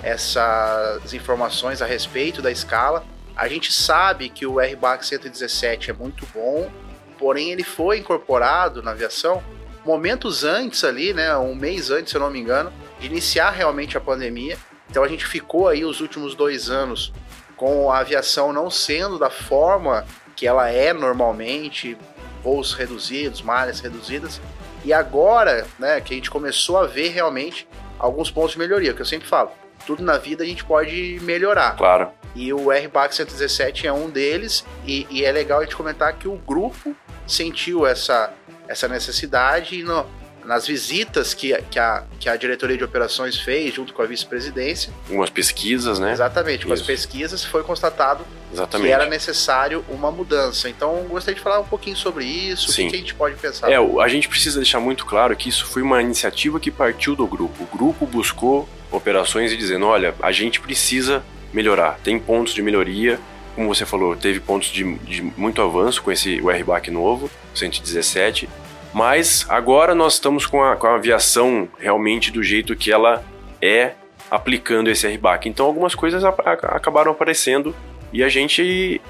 essas 0.03 1.15
informações 1.15 1.81
a 1.81 1.87
respeito 1.87 2.43
da 2.43 2.51
escala. 2.51 3.05
A 3.39 3.47
gente 3.47 3.73
sabe 3.73 4.29
que 4.29 4.45
o 4.45 4.59
RBAC 4.59 5.07
117 5.07 5.93
é 5.93 5.95
muito 5.95 6.27
bom, 6.35 6.69
porém 7.17 7.53
ele 7.53 7.63
foi 7.63 7.99
incorporado 7.99 8.83
na 8.83 8.91
aviação 8.91 9.41
momentos 9.85 10.43
antes 10.43 10.83
ali, 10.83 11.15
né, 11.15 11.37
um 11.37 11.55
mês 11.55 11.89
antes, 11.89 12.11
se 12.11 12.17
eu 12.17 12.21
não 12.21 12.33
me 12.33 12.41
engano, 12.41 12.73
de 12.99 13.07
iniciar 13.07 13.51
realmente 13.51 13.97
a 13.97 14.01
pandemia. 14.01 14.59
Então 14.91 15.05
a 15.05 15.09
gente 15.09 15.25
ficou 15.25 15.69
aí 15.69 15.85
os 15.85 16.01
últimos 16.01 16.35
dois 16.35 16.69
anos 16.69 17.13
com 17.57 17.93
a 17.93 18.01
aviação 18.01 18.53
não 18.53 18.69
sendo 18.69 19.21
da 19.21 19.31
forma 19.31 20.05
que 20.35 20.45
ela 20.45 20.69
é 20.69 20.93
normalmente, 20.93 21.97
voos 22.43 22.73
reduzidos, 22.73 23.41
malhas 23.41 23.79
reduzidas. 23.79 24.41
E 24.85 24.93
agora, 24.93 25.65
né, 25.79 26.01
que 26.01 26.13
a 26.13 26.17
gente 26.17 26.29
começou 26.29 26.77
a 26.77 26.89
ver 26.89 27.11
realmente 27.11 27.69
alguns 28.01 28.33
pontos 28.33 28.53
de 28.53 28.59
melhoria, 28.59 28.93
que 28.93 29.01
eu 29.01 29.07
sempre 29.07 29.29
falo, 29.29 29.53
tudo 29.87 30.03
na 30.03 30.19
vida 30.19 30.43
a 30.43 30.47
gente 30.47 30.65
pode 30.65 31.21
melhorar. 31.23 31.77
Claro. 31.77 32.18
E 32.35 32.53
o 32.53 32.71
RBAC 32.71 33.15
117 33.15 33.87
é 33.87 33.93
um 33.93 34.09
deles, 34.09 34.65
e, 34.87 35.07
e, 35.11 35.25
é 35.25 35.33
legal 35.33 35.61
a 35.61 35.65
gente 35.65 35.77
comentar 35.77 36.13
que 36.13 36.29
o 36.29 36.37
grupo 36.37 36.95
sentiu 37.27 37.87
essa, 37.87 38.33
essa 38.69 38.87
necessidade 38.87 39.81
e 39.81 39.83
no, 39.83 40.07
nas 40.49 40.67
visitas 40.67 41.35
que, 41.35 41.55
que, 41.71 41.79
a, 41.79 42.05
que 42.19 42.27
a 42.27 42.35
diretoria 42.35 42.77
de 42.77 42.83
operações 42.83 43.39
fez 43.39 43.75
junto 43.75 43.93
com 43.93 44.01
a 44.01 44.07
vice-presidência. 44.07 44.91
Umas 45.11 45.29
pesquisas, 45.29 45.99
né? 45.99 46.11
Exatamente, 46.11 46.65
com 46.67 46.73
as 46.73 46.81
pesquisas 46.81 47.45
foi 47.45 47.63
constatado 47.63 48.25
Exatamente. 48.51 48.89
que 48.89 48.93
era 48.93 49.05
necessário 49.05 49.85
uma 49.91 50.11
mudança. 50.11 50.67
Então, 50.71 51.05
gostaria 51.07 51.37
de 51.37 51.43
falar 51.43 51.61
um 51.61 51.67
pouquinho 51.67 51.97
sobre 51.97 52.25
isso, 52.25 52.73
Sim. 52.73 52.87
o 52.87 52.91
que, 52.91 52.97
a 52.97 52.99
gente 52.99 53.15
pode 53.15 53.37
pensar. 53.37 53.71
É, 53.71 53.77
a 53.77 54.09
gente 54.09 54.27
precisa 54.27 54.59
deixar 54.59 54.81
muito 54.81 55.05
claro 55.05 55.37
que 55.37 55.51
isso 55.51 55.67
foi 55.67 55.83
uma 55.83 56.01
iniciativa 56.01 56.59
que 56.59 56.71
partiu 56.71 57.15
do 57.15 57.27
grupo. 57.27 57.65
O 57.65 57.67
grupo 57.67 58.07
buscou 58.07 58.67
operações 58.91 59.53
e 59.53 59.57
dizendo, 59.57 59.85
olha, 59.85 60.15
a 60.23 60.33
gente 60.33 60.61
precisa 60.61 61.23
melhorar, 61.53 61.99
tem 62.03 62.19
pontos 62.19 62.55
de 62.55 62.63
melhoria, 62.63 63.19
como 63.55 63.75
você 63.75 63.85
falou, 63.85 64.15
teve 64.15 64.39
pontos 64.39 64.69
de, 64.69 64.95
de 64.99 65.21
muito 65.37 65.61
avanço 65.61 66.03
com 66.03 66.13
esse 66.13 66.39
RBAC 66.39 66.91
novo, 66.91 67.29
117, 67.55 68.49
mas 68.95 69.45
agora 69.49 69.95
nós 69.95 70.15
estamos 70.15 70.47
com 70.47 70.63
a, 70.63 70.77
com 70.77 70.87
a 70.87 70.95
aviação 70.95 71.69
realmente 71.79 72.31
do 72.31 72.43
jeito 72.43 72.77
que 72.77 72.93
ela 72.93 73.25
é 73.61 73.93
aplicando 74.31 74.89
esse 74.89 75.07
RBAC. 75.09 75.49
Então 75.49 75.67
algumas 75.67 75.95
coisas 75.95 76.25
a, 76.25 76.29
a, 76.29 76.53
acabaram 76.77 77.11
aparecendo 77.11 77.75
e 78.13 78.23
a 78.23 78.29
gente, 78.29 79.01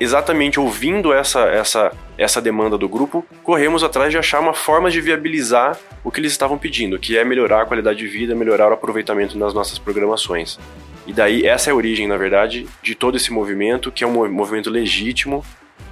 exatamente 0.00 0.58
ouvindo 0.58 1.12
essa, 1.12 1.40
essa, 1.42 1.92
essa 2.18 2.40
demanda 2.40 2.76
do 2.76 2.88
grupo, 2.88 3.24
corremos 3.42 3.84
atrás 3.84 4.10
de 4.10 4.18
achar 4.18 4.40
uma 4.40 4.54
forma 4.54 4.90
de 4.90 5.00
viabilizar 5.00 5.78
o 6.04 6.10
que 6.10 6.20
eles 6.20 6.32
estavam 6.32 6.58
pedindo, 6.58 6.98
que 6.98 7.16
é 7.16 7.24
melhorar 7.24 7.62
a 7.62 7.66
qualidade 7.66 7.98
de 8.00 8.08
vida, 8.08 8.34
melhorar 8.34 8.70
o 8.70 8.74
aproveitamento 8.74 9.38
nas 9.38 9.54
nossas 9.54 9.78
programações. 9.78 10.58
E 11.06 11.12
daí 11.12 11.46
essa 11.46 11.70
é 11.70 11.72
a 11.72 11.74
origem, 11.74 12.06
na 12.06 12.16
verdade, 12.16 12.66
de 12.82 12.94
todo 12.94 13.16
esse 13.16 13.32
movimento, 13.32 13.90
que 13.90 14.04
é 14.04 14.06
um 14.06 14.28
movimento 14.30 14.70
legítimo 14.70 15.44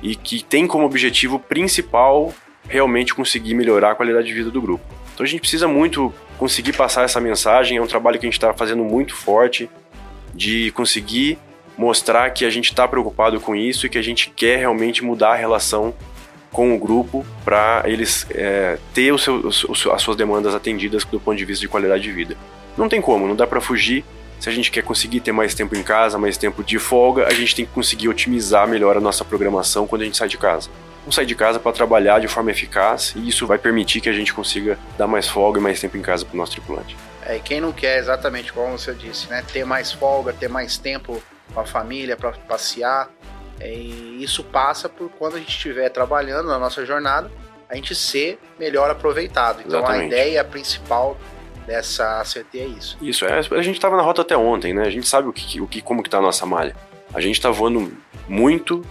e 0.02 0.14
que 0.14 0.42
tem 0.42 0.66
como 0.66 0.84
objetivo 0.84 1.38
principal 1.38 2.32
realmente 2.68 3.14
conseguir 3.14 3.54
melhorar 3.54 3.92
a 3.92 3.94
qualidade 3.94 4.26
de 4.26 4.34
vida 4.34 4.50
do 4.50 4.60
grupo. 4.60 4.84
Então 5.12 5.24
a 5.24 5.28
gente 5.28 5.40
precisa 5.40 5.66
muito 5.66 6.14
conseguir 6.38 6.72
passar 6.72 7.04
essa 7.04 7.20
mensagem, 7.20 7.76
é 7.76 7.82
um 7.82 7.86
trabalho 7.86 8.18
que 8.18 8.24
a 8.24 8.28
gente 8.28 8.38
está 8.38 8.54
fazendo 8.54 8.82
muito 8.84 9.14
forte, 9.14 9.68
de 10.32 10.70
conseguir 10.72 11.38
mostrar 11.76 12.30
que 12.30 12.44
a 12.44 12.50
gente 12.50 12.70
está 12.70 12.86
preocupado 12.86 13.40
com 13.40 13.54
isso 13.54 13.86
e 13.86 13.88
que 13.88 13.98
a 13.98 14.02
gente 14.02 14.30
quer 14.30 14.58
realmente 14.58 15.02
mudar 15.04 15.32
a 15.32 15.34
relação 15.34 15.94
com 16.52 16.74
o 16.74 16.78
grupo 16.78 17.24
para 17.44 17.82
eles 17.86 18.26
é, 18.30 18.78
ter 18.92 19.16
seu, 19.18 19.48
as 19.48 20.02
suas 20.02 20.16
demandas 20.16 20.54
atendidas 20.54 21.04
do 21.04 21.20
ponto 21.20 21.36
de 21.36 21.44
vista 21.44 21.62
de 21.62 21.68
qualidade 21.68 22.02
de 22.02 22.12
vida. 22.12 22.36
Não 22.76 22.88
tem 22.88 23.00
como, 23.00 23.26
não 23.26 23.36
dá 23.36 23.46
para 23.46 23.60
fugir. 23.60 24.04
Se 24.40 24.48
a 24.48 24.52
gente 24.52 24.70
quer 24.70 24.82
conseguir 24.82 25.20
ter 25.20 25.32
mais 25.32 25.52
tempo 25.52 25.76
em 25.76 25.82
casa, 25.82 26.18
mais 26.18 26.38
tempo 26.38 26.64
de 26.64 26.78
folga, 26.78 27.26
a 27.26 27.30
gente 27.30 27.54
tem 27.54 27.66
que 27.66 27.72
conseguir 27.72 28.08
otimizar 28.08 28.66
melhor 28.66 28.96
a 28.96 29.00
nossa 29.00 29.22
programação 29.22 29.86
quando 29.86 30.00
a 30.00 30.04
gente 30.06 30.16
sai 30.16 30.28
de 30.28 30.38
casa. 30.38 30.70
Vamos 31.00 31.14
sair 31.14 31.26
de 31.26 31.34
casa 31.34 31.60
para 31.60 31.72
trabalhar 31.72 32.20
de 32.20 32.28
forma 32.28 32.50
eficaz 32.50 33.12
e 33.14 33.28
isso 33.28 33.46
vai 33.46 33.58
permitir 33.58 34.00
que 34.00 34.08
a 34.08 34.12
gente 34.14 34.32
consiga 34.32 34.78
dar 34.96 35.06
mais 35.06 35.28
folga 35.28 35.60
e 35.60 35.62
mais 35.62 35.78
tempo 35.78 35.98
em 35.98 36.02
casa 36.02 36.24
para 36.24 36.34
o 36.34 36.36
nosso 36.38 36.52
tripulante. 36.52 36.96
É, 37.26 37.36
e 37.36 37.40
quem 37.40 37.60
não 37.60 37.70
quer 37.70 37.98
exatamente 37.98 38.50
como 38.50 38.78
você 38.78 38.94
disse, 38.94 39.28
né, 39.28 39.44
ter 39.52 39.64
mais 39.64 39.92
folga, 39.92 40.32
ter 40.32 40.48
mais 40.48 40.78
tempo 40.78 41.22
com 41.52 41.60
a 41.60 41.66
família 41.66 42.16
para 42.16 42.32
passear, 42.32 43.10
é, 43.60 43.74
e 43.74 44.22
isso 44.22 44.42
passa 44.42 44.88
por 44.88 45.10
quando 45.10 45.36
a 45.36 45.38
gente 45.38 45.50
estiver 45.50 45.90
trabalhando 45.90 46.48
na 46.48 46.58
nossa 46.58 46.86
jornada, 46.86 47.30
a 47.68 47.74
gente 47.74 47.94
ser 47.94 48.38
melhor 48.58 48.90
aproveitado. 48.90 49.60
Então 49.60 49.80
Exatamente. 49.80 50.02
a 50.02 50.06
ideia 50.06 50.44
principal 50.44 51.18
dessa 51.70 52.20
ACT 52.20 52.58
é 52.58 52.66
isso. 52.66 52.98
Isso, 53.00 53.24
é, 53.24 53.38
a 53.38 53.62
gente 53.62 53.76
estava 53.76 53.96
na 53.96 54.02
rota 54.02 54.22
até 54.22 54.36
ontem, 54.36 54.74
né? 54.74 54.82
A 54.82 54.90
gente 54.90 55.06
sabe 55.06 55.28
o 55.28 55.32
que, 55.32 55.60
o 55.60 55.68
que 55.68 55.80
como 55.80 56.02
que 56.02 56.10
tá 56.10 56.18
a 56.18 56.20
nossa 56.20 56.44
malha. 56.44 56.74
A 57.14 57.20
gente 57.20 57.36
está 57.36 57.48
voando 57.48 57.92
muito 58.28 58.84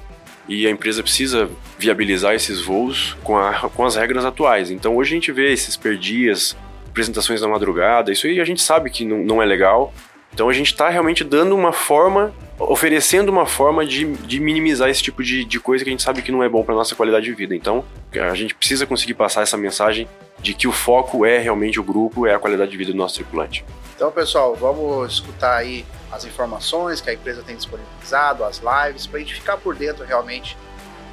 e 0.48 0.66
a 0.66 0.70
empresa 0.70 1.04
precisa 1.04 1.50
viabilizar 1.78 2.34
esses 2.34 2.62
voos 2.62 3.18
com, 3.22 3.38
a, 3.38 3.70
com 3.70 3.86
as 3.86 3.98
regras 3.98 4.24
atuais. 4.24 4.72
Então 4.72 4.96
hoje 4.96 5.12
a 5.12 5.16
gente 5.16 5.32
vê 5.32 5.52
esses 5.52 5.76
perdias, 5.76 6.56
apresentações 6.88 7.42
da 7.42 7.50
madrugada, 7.50 8.14
isso 8.14 8.28
aí 8.28 8.40
a 8.40 8.46
gente 8.46 8.62
sabe 8.62 8.90
que 8.90 9.04
não, 9.04 9.18
não 9.18 9.42
é 9.42 9.46
legal. 9.46 9.94
Então 10.34 10.50
a 10.50 10.54
gente 10.54 10.68
está 10.68 10.90
realmente 10.90 11.24
dando 11.24 11.56
uma 11.56 11.74
forma 11.74 12.34
oferecendo 12.60 13.30
uma 13.30 13.46
forma 13.46 13.86
de, 13.86 14.06
de 14.06 14.40
minimizar 14.40 14.90
esse 14.90 15.02
tipo 15.02 15.24
de, 15.24 15.46
de 15.46 15.60
coisa 15.60 15.84
que 15.84 15.90
a 15.90 15.94
gente 15.94 16.04
sabe 16.04 16.22
que 16.22 16.32
não 16.32 16.44
é 16.44 16.50
bom 16.50 16.64
para 16.64 16.76
nossa 16.76 16.94
qualidade 16.94 17.26
de 17.26 17.34
vida. 17.34 17.56
Então, 17.56 17.86
a 18.14 18.36
gente 18.36 18.54
precisa 18.54 18.86
conseguir 18.86 19.14
passar 19.14 19.42
essa 19.42 19.56
mensagem 19.56 20.10
de 20.40 20.54
que 20.54 20.68
o 20.68 20.72
foco 20.72 21.26
é 21.26 21.38
realmente 21.38 21.80
o 21.80 21.84
grupo, 21.84 22.28
é 22.28 22.34
a 22.34 22.40
qualidade 22.40 22.72
de 22.72 22.78
vida 22.78 22.92
do 22.92 22.98
nosso 22.98 23.16
tripulante. 23.16 23.64
Então, 23.96 24.12
pessoal, 24.12 24.56
vamos 24.56 25.14
escutar 25.14 25.56
aí 25.56 25.86
as 26.12 26.26
informações 26.26 27.02
que 27.02 27.10
a 27.10 27.14
empresa 27.14 27.44
tem 27.44 27.56
disponibilizado, 27.56 28.44
as 28.44 28.60
lives, 28.60 29.08
para 29.08 29.18
a 29.18 29.20
gente 29.22 29.36
ficar 29.36 29.58
por 29.58 29.76
dentro 29.76 30.04
realmente 30.06 30.58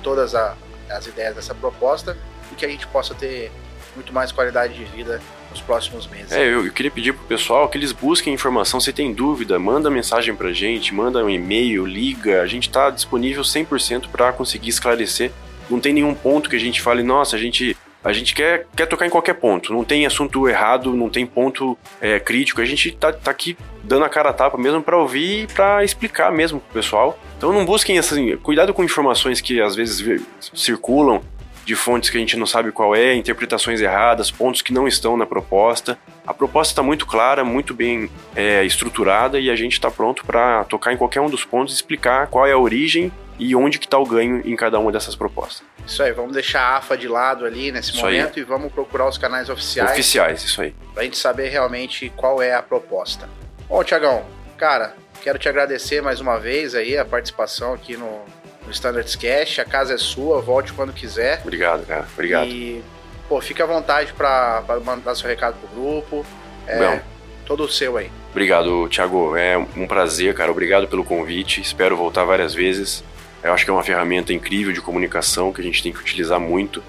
todas 0.02 0.34
a, 0.34 0.56
as 0.90 1.06
ideias 1.06 1.34
dessa 1.34 1.54
proposta 1.54 2.16
e 2.52 2.54
que 2.54 2.64
a 2.64 2.68
gente 2.68 2.86
possa 2.88 3.14
ter 3.14 3.50
muito 3.94 4.12
mais 4.12 4.30
qualidade 4.30 4.74
de 4.74 4.84
vida 4.84 5.20
nos 5.56 5.60
próximos 5.60 6.06
meses. 6.06 6.32
É, 6.32 6.44
eu, 6.44 6.66
eu 6.66 6.72
queria 6.72 6.90
pedir 6.90 7.12
pro 7.12 7.24
pessoal 7.24 7.68
que 7.68 7.78
eles 7.78 7.92
busquem 7.92 8.34
informação. 8.34 8.78
Se 8.78 8.92
tem 8.92 9.12
dúvida, 9.12 9.58
manda 9.58 9.90
mensagem 9.90 10.34
pra 10.34 10.52
gente, 10.52 10.94
manda 10.94 11.24
um 11.24 11.30
e-mail, 11.30 11.86
liga. 11.86 12.42
A 12.42 12.46
gente 12.46 12.68
tá 12.68 12.90
disponível 12.90 13.42
100% 13.42 14.08
para 14.08 14.32
conseguir 14.32 14.68
esclarecer. 14.68 15.32
Não 15.68 15.80
tem 15.80 15.92
nenhum 15.92 16.14
ponto 16.14 16.48
que 16.48 16.56
a 16.56 16.60
gente 16.60 16.80
fale, 16.80 17.02
nossa, 17.02 17.34
a 17.34 17.38
gente 17.38 17.76
a 18.04 18.12
gente 18.12 18.36
quer, 18.36 18.68
quer 18.76 18.86
tocar 18.86 19.04
em 19.04 19.10
qualquer 19.10 19.34
ponto. 19.34 19.72
Não 19.72 19.82
tem 19.82 20.06
assunto 20.06 20.48
errado, 20.48 20.94
não 20.94 21.10
tem 21.10 21.26
ponto 21.26 21.76
é, 22.00 22.20
crítico. 22.20 22.60
A 22.60 22.64
gente 22.64 22.92
tá, 22.92 23.12
tá 23.12 23.32
aqui 23.32 23.58
dando 23.82 24.04
a 24.04 24.08
cara 24.08 24.30
a 24.30 24.32
tapa 24.32 24.56
mesmo 24.56 24.80
para 24.80 24.96
ouvir 24.96 25.42
e 25.42 25.46
para 25.48 25.82
explicar 25.82 26.30
mesmo 26.30 26.60
pro 26.60 26.74
pessoal. 26.74 27.18
Então 27.36 27.52
não 27.52 27.64
busquem 27.64 27.98
assim, 27.98 28.36
cuidado 28.36 28.72
com 28.72 28.84
informações 28.84 29.40
que 29.40 29.60
às 29.60 29.74
vezes 29.74 30.22
circulam 30.54 31.20
de 31.66 31.74
fontes 31.74 32.08
que 32.08 32.16
a 32.16 32.20
gente 32.20 32.36
não 32.36 32.46
sabe 32.46 32.70
qual 32.70 32.94
é, 32.94 33.12
interpretações 33.12 33.80
erradas, 33.80 34.30
pontos 34.30 34.62
que 34.62 34.72
não 34.72 34.86
estão 34.86 35.16
na 35.16 35.26
proposta. 35.26 35.98
A 36.24 36.32
proposta 36.32 36.70
está 36.70 36.82
muito 36.82 37.04
clara, 37.04 37.44
muito 37.44 37.74
bem 37.74 38.08
é, 38.36 38.64
estruturada 38.64 39.40
e 39.40 39.50
a 39.50 39.56
gente 39.56 39.72
está 39.72 39.90
pronto 39.90 40.24
para 40.24 40.62
tocar 40.64 40.92
em 40.92 40.96
qualquer 40.96 41.20
um 41.20 41.28
dos 41.28 41.44
pontos 41.44 41.74
e 41.74 41.76
explicar 41.76 42.28
qual 42.28 42.46
é 42.46 42.52
a 42.52 42.58
origem 42.58 43.10
e 43.36 43.56
onde 43.56 43.80
que 43.80 43.84
está 43.84 43.98
o 43.98 44.06
ganho 44.06 44.40
em 44.44 44.54
cada 44.54 44.78
uma 44.78 44.92
dessas 44.92 45.16
propostas. 45.16 45.66
Isso 45.84 46.00
aí, 46.04 46.12
vamos 46.12 46.34
deixar 46.34 46.60
a 46.60 46.76
AFA 46.76 46.96
de 46.96 47.08
lado 47.08 47.44
ali 47.44 47.72
nesse 47.72 47.90
isso 47.90 48.00
momento 48.00 48.36
aí. 48.36 48.42
e 48.42 48.44
vamos 48.44 48.72
procurar 48.72 49.08
os 49.08 49.18
canais 49.18 49.50
oficiais. 49.50 49.90
Oficiais, 49.90 50.44
isso 50.44 50.62
aí. 50.62 50.72
Para 50.94 51.02
a 51.02 51.04
gente 51.04 51.18
saber 51.18 51.48
realmente 51.48 52.12
qual 52.16 52.40
é 52.40 52.54
a 52.54 52.62
proposta. 52.62 53.28
Bom, 53.68 53.82
Tiagão, 53.82 54.24
cara, 54.56 54.94
quero 55.20 55.36
te 55.36 55.48
agradecer 55.48 56.00
mais 56.00 56.20
uma 56.20 56.38
vez 56.38 56.76
aí 56.76 56.96
a 56.96 57.04
participação 57.04 57.74
aqui 57.74 57.96
no, 57.96 58.20
no 58.66 58.72
Standards 58.72 59.16
Cash. 59.16 59.58
A 59.58 59.64
casa 59.64 59.94
é 59.94 59.98
sua, 59.98 60.40
volte 60.40 60.72
quando 60.72 60.92
quiser. 60.92 61.40
Obrigado, 61.42 61.86
cara. 61.86 62.06
Obrigado. 62.12 62.48
E, 62.48 62.82
pô, 63.28 63.40
fique 63.40 63.62
à 63.62 63.66
vontade 63.66 64.12
para 64.12 64.62
mandar 64.84 65.14
seu 65.14 65.28
recado 65.28 65.56
pro 65.56 65.80
grupo. 65.80 66.26
É, 66.66 66.78
Bom, 66.78 67.00
todo 67.46 67.64
o 67.64 67.68
seu 67.68 67.96
aí. 67.96 68.10
Obrigado, 68.30 68.88
Thiago. 68.88 69.36
É 69.36 69.56
um 69.56 69.86
prazer, 69.86 70.34
cara. 70.34 70.50
Obrigado 70.50 70.88
pelo 70.88 71.04
convite. 71.04 71.60
Espero 71.60 71.96
voltar 71.96 72.24
várias 72.24 72.52
vezes. 72.52 73.02
Eu 73.42 73.52
acho 73.52 73.64
que 73.64 73.70
é 73.70 73.72
uma 73.72 73.82
ferramenta 73.82 74.32
incrível 74.32 74.72
de 74.72 74.80
comunicação 74.80 75.52
que 75.52 75.60
a 75.60 75.64
gente 75.64 75.82
tem 75.82 75.92
que 75.92 76.00
utilizar 76.00 76.40
muito. 76.40 76.82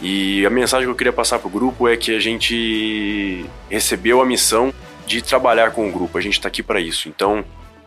E 0.00 0.46
a 0.46 0.50
mensagem 0.50 0.86
que 0.86 0.90
eu 0.90 0.96
queria 0.96 1.12
passar 1.12 1.38
pro 1.38 1.50
grupo 1.50 1.88
é 1.88 1.96
que 1.96 2.14
a 2.14 2.20
gente 2.20 3.44
recebeu 3.68 4.20
a 4.20 4.26
missão 4.26 4.72
de 5.06 5.20
trabalhar 5.20 5.72
com 5.72 5.88
o 5.88 5.92
grupo. 5.92 6.16
A 6.16 6.20
gente 6.20 6.34
está 6.34 6.48
aqui 6.48 6.62
para 6.62 6.80
isso. 6.80 7.08
Então, 7.08 7.44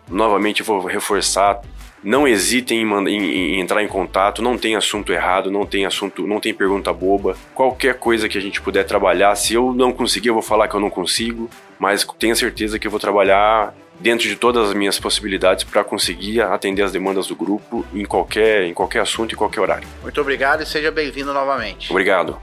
novamente, 0.10 0.63
vou 0.63 0.86
reforçar 0.86 1.62
não 2.03 2.27
hesitem 2.27 2.81
em, 2.81 3.08
em, 3.08 3.24
em, 3.24 3.60
entrar 3.60 3.84
em 3.84 3.88
contato, 3.88 4.41
não 4.41 4.58
tem 4.58 4.75
assunto 4.75 5.13
errado, 5.13 5.51
não 5.51 5.65
tem 5.65 5.86
assunto, 5.86 6.25
não 6.25 6.39
tem 6.39 6.53
pergunta 6.53 6.91
boba. 6.91 7.38
Qualquer 7.53 7.96
coisa 7.96 8.27
que 8.27 8.38
a 8.38 8.41
gente 8.41 8.62
puder 8.62 8.84
trabalhar, 8.86 9.36
se 9.36 9.53
eu 9.53 9.74
não 9.74 9.91
conseguir, 9.91 10.29
eu 10.29 10.34
vou 10.34 10.43
falar 10.43 10.67
que 10.67 10.75
eu 10.75 10.79
não 10.79 10.89
consigo, 10.89 11.50
mas 11.79 12.05
tenha 12.17 12.36
certeza 12.36 12.79
que 12.79 12.88
eu 12.88 12.91
vou 12.91 13.00
trabalhar 13.00 13.74
dentro 14.00 14.27
de 14.27 14.36
todas 14.36 14.70
as 14.70 14.74
minhas 14.74 15.00
possibilidades 15.00 15.63
para 15.63 15.84
conseguir 15.84 16.41
atender 16.41 16.81
as 16.81 16.91
demandas 16.91 17.27
do 17.27 17.36
grupo 17.36 17.86
em 17.93 18.03
qualquer, 18.03 18.63
em 18.63 18.74
qualquer 18.74 19.01
assunto 19.01 19.34
e 19.34 19.36
qualquer 19.36 19.62
horário. 19.62 19.88
Muito 20.01 20.20
obrigado 20.20 20.63
e 20.63 20.65
seja 20.65 20.89
bem-vindo 20.89 21.31
novamente. 21.31 21.91
Obrigado. 21.91 22.41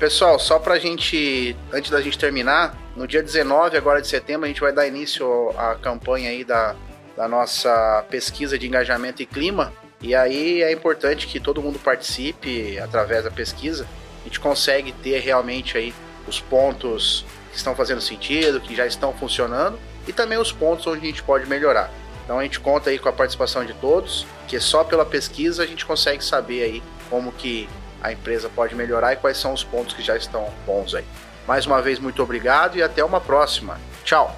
Pessoal, 0.00 0.38
só 0.38 0.58
pra 0.58 0.78
gente, 0.78 1.54
antes 1.70 1.90
da 1.90 2.00
gente 2.00 2.16
terminar, 2.16 2.74
no 2.96 3.06
dia 3.06 3.22
19 3.22 3.76
agora 3.76 4.00
de 4.00 4.08
setembro 4.08 4.46
a 4.46 4.48
gente 4.48 4.62
vai 4.62 4.72
dar 4.72 4.86
início 4.86 5.50
à 5.58 5.74
campanha 5.74 6.30
aí 6.30 6.42
da, 6.42 6.74
da 7.14 7.28
nossa 7.28 8.02
pesquisa 8.08 8.58
de 8.58 8.66
engajamento 8.66 9.20
e 9.20 9.26
clima. 9.26 9.70
E 10.00 10.14
aí 10.14 10.62
é 10.62 10.72
importante 10.72 11.26
que 11.26 11.38
todo 11.38 11.60
mundo 11.60 11.78
participe 11.78 12.78
através 12.78 13.24
da 13.24 13.30
pesquisa. 13.30 13.86
A 14.22 14.24
gente 14.24 14.40
consegue 14.40 14.90
ter 14.90 15.18
realmente 15.18 15.76
aí 15.76 15.92
os 16.26 16.40
pontos 16.40 17.26
que 17.50 17.58
estão 17.58 17.76
fazendo 17.76 18.00
sentido, 18.00 18.58
que 18.58 18.74
já 18.74 18.86
estão 18.86 19.12
funcionando, 19.12 19.78
e 20.08 20.14
também 20.14 20.38
os 20.38 20.50
pontos 20.50 20.86
onde 20.86 21.02
a 21.02 21.10
gente 21.10 21.22
pode 21.22 21.46
melhorar. 21.46 21.92
Então 22.24 22.38
a 22.38 22.42
gente 22.42 22.58
conta 22.58 22.88
aí 22.88 22.98
com 22.98 23.10
a 23.10 23.12
participação 23.12 23.66
de 23.66 23.74
todos, 23.74 24.26
que 24.48 24.58
só 24.60 24.82
pela 24.82 25.04
pesquisa 25.04 25.62
a 25.62 25.66
gente 25.66 25.84
consegue 25.84 26.24
saber 26.24 26.62
aí 26.62 26.82
como 27.10 27.30
que 27.32 27.68
a 28.02 28.12
empresa 28.12 28.48
pode 28.48 28.74
melhorar 28.74 29.12
e 29.12 29.16
quais 29.16 29.36
são 29.36 29.52
os 29.52 29.62
pontos 29.62 29.94
que 29.94 30.02
já 30.02 30.16
estão 30.16 30.48
bons 30.66 30.94
aí. 30.94 31.04
Mais 31.46 31.66
uma 31.66 31.82
vez, 31.82 31.98
muito 31.98 32.22
obrigado 32.22 32.76
e 32.76 32.82
até 32.82 33.04
uma 33.04 33.20
próxima. 33.20 33.78
Tchau! 34.04 34.36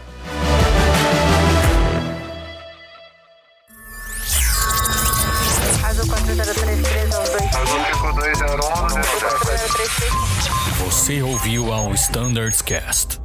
Você 10.78 11.23
ouviu 11.23 11.73
ao 11.73 11.92
Standards 11.95 12.62
Cast. 12.62 13.22